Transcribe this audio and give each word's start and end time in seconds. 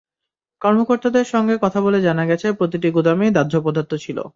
কর্মকর্তাদের 0.61 1.25
সঙ্গে 1.25 1.55
কথা 1.61 1.79
বলে 1.81 1.99
জানা 2.01 2.23
গেছে, 2.25 2.47
প্রতিটি 2.51 2.87
গুদামেই 2.91 3.31
দাহ্য 3.31 3.53
পদার্থ 3.61 3.91
ছিল। 3.95 4.17